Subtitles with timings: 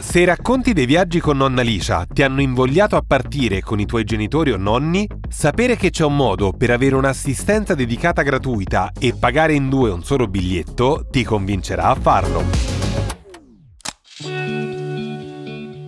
[0.00, 3.86] Se i racconti dei viaggi con nonna Licia ti hanno invogliato a partire con i
[3.86, 9.14] tuoi genitori o nonni, sapere che c'è un modo per avere un'assistenza dedicata gratuita e
[9.14, 12.42] pagare in due un solo biglietto ti convincerà a farlo.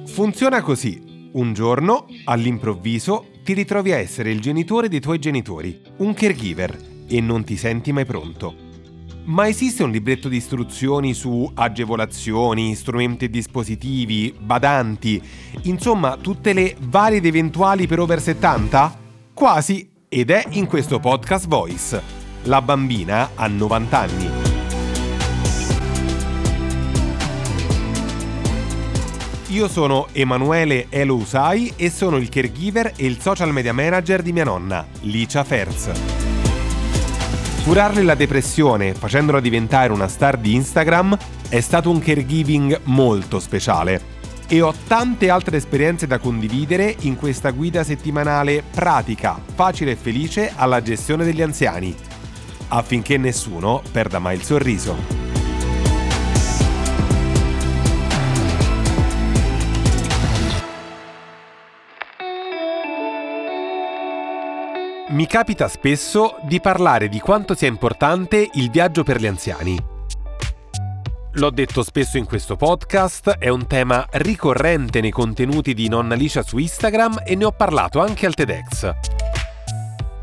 [0.07, 1.31] Funziona così.
[1.33, 6.77] Un giorno, all'improvviso, ti ritrovi a essere il genitore dei tuoi genitori, un caregiver,
[7.09, 8.62] e non ti senti mai pronto.
[9.25, 15.23] Ma esiste un libretto di istruzioni su agevolazioni, strumenti e dispositivi, badanti,
[15.63, 18.99] insomma tutte le varie ed eventuali per over 70?
[19.33, 22.03] Quasi, ed è in questo podcast Voice.
[22.45, 24.31] La bambina ha 90 anni.
[29.49, 34.33] Io sono Emanuele Elo Usai e sono il caregiver e il social media manager di
[34.33, 36.32] mia nonna, Licia Ferz.
[37.65, 41.17] Curarle la depressione facendola diventare una star di Instagram
[41.49, 47.51] è stato un caregiving molto speciale e ho tante altre esperienze da condividere in questa
[47.51, 51.95] guida settimanale pratica, facile e felice alla gestione degli anziani,
[52.69, 55.22] affinché nessuno perda mai il sorriso.
[65.13, 69.77] Mi capita spesso di parlare di quanto sia importante il viaggio per gli anziani.
[71.33, 76.43] L'ho detto spesso in questo podcast, è un tema ricorrente nei contenuti di Nonna Alicia
[76.43, 78.91] su Instagram e ne ho parlato anche al TEDx.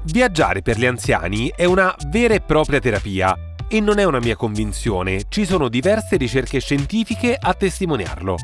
[0.06, 3.36] Viaggiare per gli anziani è una vera e propria terapia
[3.68, 8.38] e non è una mia convinzione, ci sono diverse ricerche scientifiche a testimoniarlo.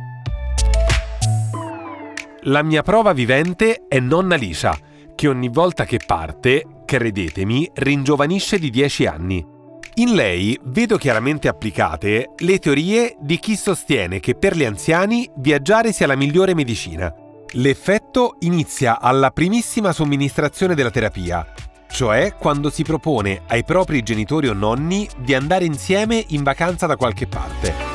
[2.41, 4.77] La mia prova vivente è Nonna Alicia,
[5.15, 9.53] che ogni volta che parte, credetemi, ringiovanisce di 10 anni.
[9.95, 15.93] In lei vedo chiaramente applicate le teorie di chi sostiene che per gli anziani viaggiare
[15.93, 17.13] sia la migliore medicina.
[17.53, 21.47] L'effetto inizia alla primissima somministrazione della terapia,
[21.87, 26.97] cioè quando si propone ai propri genitori o nonni di andare insieme in vacanza da
[26.97, 27.94] qualche parte.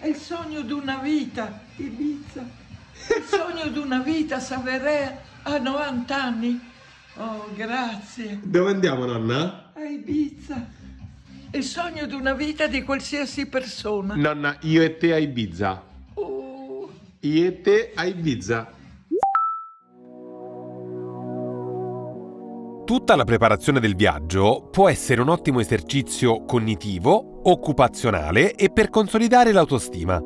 [0.00, 2.40] È il sogno di una vita, Ibiza.
[3.16, 6.60] Il sogno di una vita, Saverea, a 90 anni.
[7.16, 8.38] Oh, grazie.
[8.42, 9.72] Dove andiamo, nonna?
[9.74, 10.66] A Ibiza.
[11.50, 14.14] Il sogno di una vita di qualsiasi persona.
[14.14, 15.82] Nonna, io e te a Ibiza.
[16.14, 18.72] Oh, Io e te a Ibiza.
[22.84, 29.52] Tutta la preparazione del viaggio può essere un ottimo esercizio cognitivo, occupazionale e per consolidare
[29.52, 30.20] l'autostima.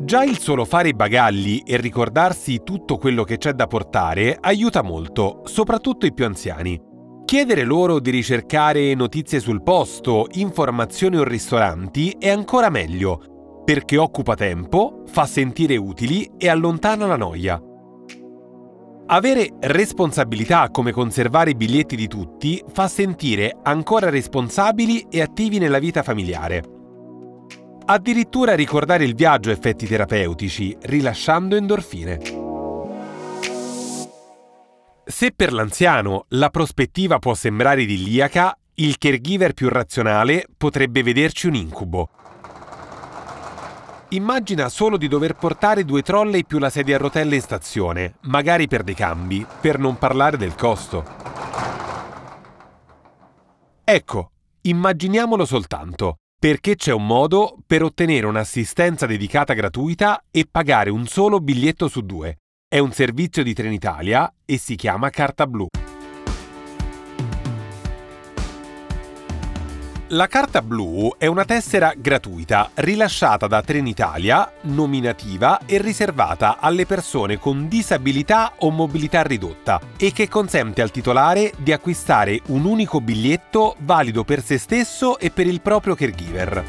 [0.00, 4.82] Già il solo fare i bagagli e ricordarsi tutto quello che c'è da portare aiuta
[4.82, 6.80] molto, soprattutto i più anziani.
[7.24, 14.34] Chiedere loro di ricercare notizie sul posto, informazioni o ristoranti è ancora meglio, perché occupa
[14.34, 17.67] tempo, fa sentire utili e allontana la noia.
[19.10, 25.78] Avere responsabilità come conservare i biglietti di tutti fa sentire ancora responsabili e attivi nella
[25.78, 26.62] vita familiare.
[27.86, 32.18] Addirittura ricordare il viaggio ha effetti terapeutici, rilasciando endorfine.
[35.06, 41.54] Se per l'anziano la prospettiva può sembrare idilliaca, il caregiver più razionale potrebbe vederci un
[41.54, 42.10] incubo.
[44.10, 48.66] Immagina solo di dover portare due trolley più la sedia a rotelle in stazione, magari
[48.66, 51.04] per dei cambi, per non parlare del costo.
[53.84, 54.30] Ecco,
[54.62, 61.38] immaginiamolo soltanto, perché c'è un modo per ottenere un'assistenza dedicata gratuita e pagare un solo
[61.38, 62.38] biglietto su due.
[62.66, 65.66] È un servizio di Trenitalia e si chiama Carta Blu.
[70.12, 77.38] La carta blu è una tessera gratuita rilasciata da Trenitalia, nominativa e riservata alle persone
[77.38, 83.76] con disabilità o mobilità ridotta e che consente al titolare di acquistare un unico biglietto
[83.80, 86.64] valido per se stesso e per il proprio caregiver.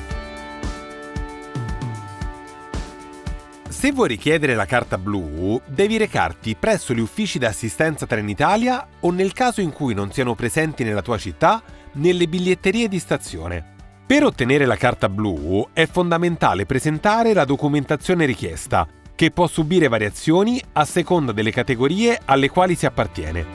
[3.69, 9.31] Se vuoi richiedere la carta blu, devi recarti presso gli uffici d'assistenza Trenitalia o nel
[9.31, 11.63] caso in cui non siano presenti nella tua città,
[11.93, 13.77] nelle biglietterie di stazione.
[14.05, 20.61] Per ottenere la carta blu è fondamentale presentare la documentazione richiesta, che può subire variazioni
[20.73, 23.45] a seconda delle categorie alle quali si appartiene.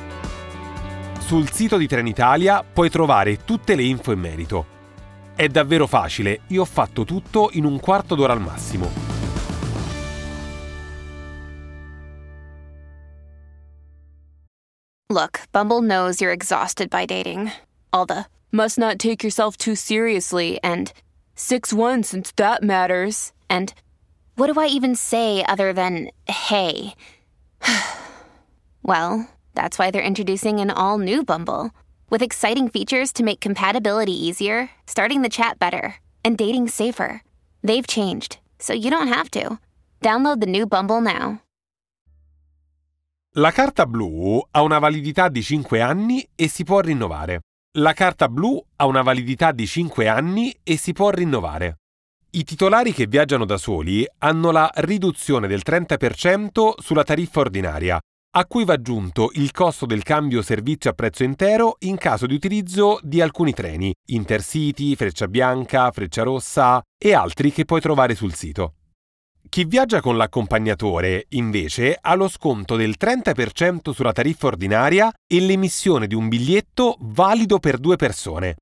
[1.20, 4.66] Sul sito di Trenitalia puoi trovare tutte le info in merito.
[5.34, 8.90] È davvero facile, io ho fatto tutto in un quarto d'ora al massimo.
[15.12, 17.50] Look, Bumble knows you're exhausted by dating.
[17.94, 20.93] All the must not take yourself too seriously and
[21.37, 23.32] 6 1 since that matters.
[23.49, 23.73] And
[24.35, 26.94] what do I even say other than hey?
[28.82, 31.70] well, that's why they're introducing an all new Bumble
[32.11, 35.94] with exciting features to make compatibility easier, starting the chat better,
[36.25, 37.23] and dating safer.
[37.62, 39.61] They've changed, so you don't have to.
[40.02, 41.41] Download the new Bumble now.
[43.37, 47.44] La carta blu ha una validità di 5 anni e si può rinnovare.
[47.78, 51.78] La carta blu ha una validità di 5 anni e si può rinnovare.
[52.30, 57.98] I titolari che viaggiano da soli hanno la riduzione del 30% sulla tariffa ordinaria,
[58.36, 62.34] a cui va aggiunto il costo del cambio servizio a prezzo intero in caso di
[62.34, 68.34] utilizzo di alcuni treni, Intercity, Freccia Bianca, Freccia Rossa e altri che puoi trovare sul
[68.34, 68.74] sito.
[69.54, 76.08] Chi viaggia con l'accompagnatore, invece, ha lo sconto del 30% sulla tariffa ordinaria e l'emissione
[76.08, 78.56] di un biglietto valido per due persone.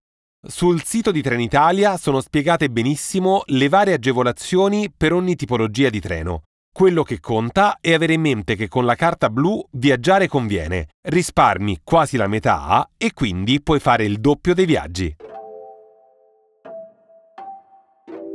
[0.46, 6.42] Sul sito di Trenitalia sono spiegate benissimo le varie agevolazioni per ogni tipologia di treno.
[6.70, 11.80] Quello che conta è avere in mente che con la carta blu viaggiare conviene, risparmi
[11.82, 15.16] quasi la metà e quindi puoi fare il doppio dei viaggi.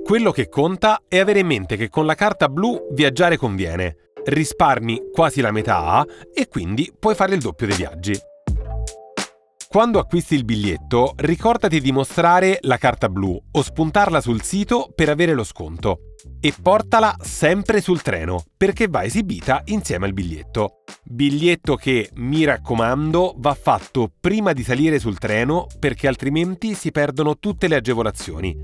[0.08, 5.10] Quello che conta è avere in mente che con la carta blu viaggiare conviene, risparmi
[5.12, 8.18] quasi la metà e quindi puoi fare il doppio dei viaggi.
[9.68, 15.10] Quando acquisti il biglietto, ricordati di mostrare la carta blu o spuntarla sul sito per
[15.10, 16.14] avere lo sconto.
[16.40, 20.84] E portala sempre sul treno, perché va esibita insieme al biglietto.
[21.04, 27.38] Biglietto che, mi raccomando, va fatto prima di salire sul treno perché altrimenti si perdono
[27.38, 28.58] tutte le agevolazioni.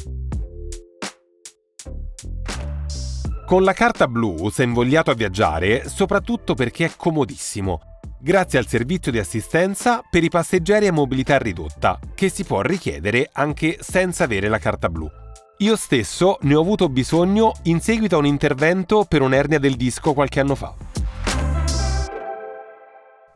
[3.45, 7.81] Con la carta blu sei invogliato a viaggiare soprattutto perché è comodissimo,
[8.19, 13.29] grazie al servizio di assistenza per i passeggeri a mobilità ridotta, che si può richiedere
[13.33, 15.09] anche senza avere la carta blu.
[15.57, 20.13] Io stesso ne ho avuto bisogno in seguito a un intervento per un'ernia del disco
[20.13, 20.73] qualche anno fa.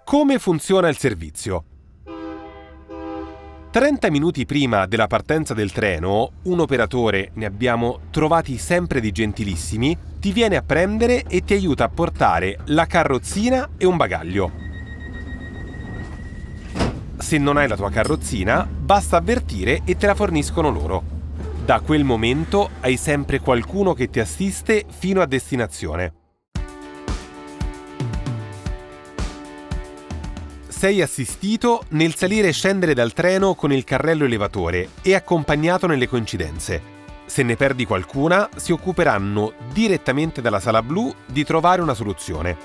[0.05, 1.65] Come funziona il servizio?
[3.77, 9.95] 30 minuti prima della partenza del treno, un operatore, ne abbiamo trovati sempre di gentilissimi,
[10.19, 14.51] ti viene a prendere e ti aiuta a portare la carrozzina e un bagaglio.
[17.19, 21.03] Se non hai la tua carrozzina, basta avvertire e te la forniscono loro.
[21.63, 26.26] Da quel momento hai sempre qualcuno che ti assiste fino a destinazione.
[30.77, 36.07] Sei assistito nel salire e scendere dal treno con il carrello elevatore e accompagnato nelle
[36.07, 36.79] coincidenze.
[37.25, 42.55] Se ne perdi qualcuna, si occuperanno direttamente dalla sala blu di trovare una soluzione.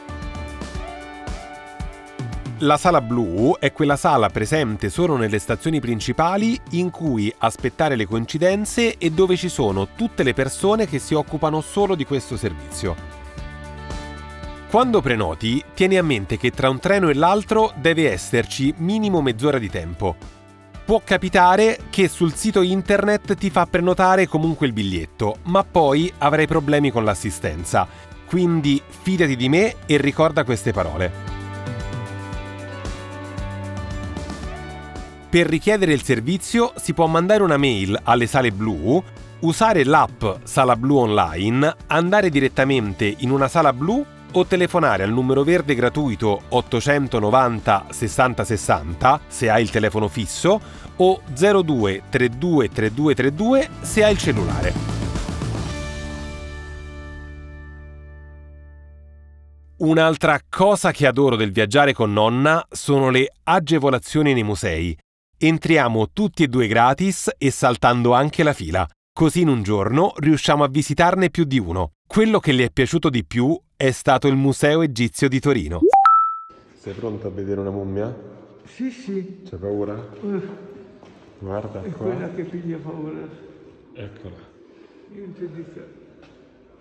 [2.58, 8.06] La sala blu è quella sala presente solo nelle stazioni principali in cui aspettare le
[8.06, 13.11] coincidenze e dove ci sono tutte le persone che si occupano solo di questo servizio.
[14.72, 19.58] Quando prenoti, tieni a mente che tra un treno e l'altro deve esserci minimo mezz'ora
[19.58, 20.16] di tempo.
[20.86, 26.46] Può capitare che sul sito internet ti fa prenotare comunque il biglietto, ma poi avrai
[26.46, 27.86] problemi con l'assistenza.
[28.24, 31.12] Quindi fidati di me e ricorda queste parole.
[35.28, 39.04] Per richiedere il servizio si può mandare una mail alle sale blu,
[39.40, 44.02] usare l'app Sala Blu Online, andare direttamente in una sala blu
[44.32, 50.60] o telefonare al numero verde gratuito 890 60 60 se hai il telefono fisso
[50.96, 54.92] o 02 32 32 32 se hai il cellulare.
[59.82, 64.96] Un'altra cosa che adoro del viaggiare con nonna sono le agevolazioni nei musei.
[65.36, 68.88] Entriamo tutti e due gratis e saltando anche la fila.
[69.12, 71.90] Così in un giorno riusciamo a visitarne più di uno.
[72.06, 75.80] Quello che le è piaciuto di più è stato il Museo Egizio di Torino.
[76.74, 78.16] Sei pronto a vedere una mummia?
[78.62, 79.42] Sì, sì.
[79.44, 79.94] C'è paura?
[80.20, 80.40] Uh,
[81.40, 82.06] Guarda è qua.
[82.06, 83.28] quella che piglia paura.
[83.92, 84.36] Eccola.
[85.12, 85.80] Io ti dico.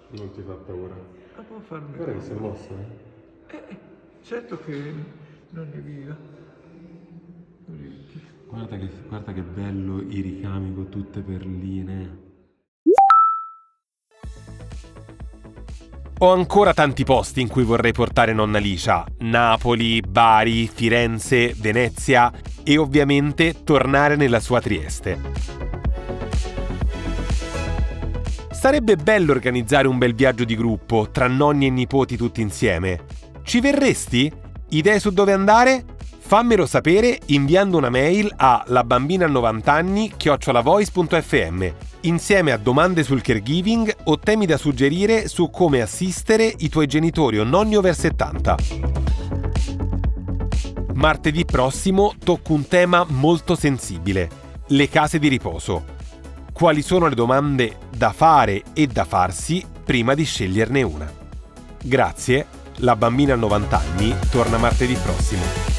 [0.09, 0.93] Non ti fa paura.
[1.37, 3.55] la può fare un Guarda che si è mossa, eh.
[3.55, 3.77] Eh,
[4.21, 4.93] certo che
[5.49, 6.15] non è viva.
[7.65, 8.21] Orecchie.
[8.47, 12.20] Guarda che, guarda che bello i ricami con tutte perline.
[16.23, 19.03] Ho ancora tanti posti in cui vorrei portare nonna Licia.
[19.21, 22.31] Napoli, Bari, Firenze, Venezia
[22.63, 25.19] e ovviamente tornare nella sua Trieste.
[28.51, 32.99] Sarebbe bello organizzare un bel viaggio di gruppo tra nonni e nipoti tutti insieme.
[33.41, 34.31] Ci verresti?
[34.69, 35.85] Idee su dove andare?
[36.31, 41.67] Fammelo sapere inviando una mail a labambina90anni chiocciolavoice.fm
[42.03, 47.37] insieme a domande sul caregiving o temi da suggerire su come assistere i tuoi genitori
[47.37, 48.55] o nonni over 70.
[50.93, 54.29] Martedì prossimo tocco un tema molto sensibile,
[54.67, 55.83] le case di riposo.
[56.53, 61.11] Quali sono le domande da fare e da farsi prima di sceglierne una?
[61.83, 62.45] Grazie,
[62.75, 65.70] la bambina a 90 anni torna martedì prossimo.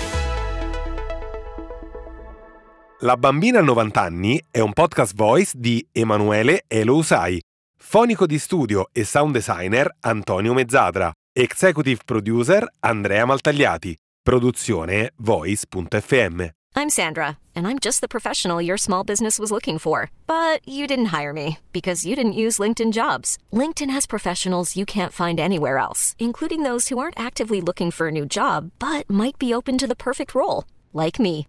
[3.05, 7.41] La bambina a 90 anni è un podcast voice di Emanuele Elousai,
[7.77, 16.47] fonico di studio e sound designer Antonio Mezzadra, executive producer Andrea Maltagliati, produzione voice.fm.
[16.77, 20.09] I'm Sandra, and I'm just the professional your small business was looking for.
[20.25, 23.37] But you didn't hire me because you didn't use LinkedIn jobs.
[23.51, 28.07] LinkedIn has professionals you can't find anywhere else, including those who aren't actively looking for
[28.07, 31.49] a new job but might be open to the perfect role, like me.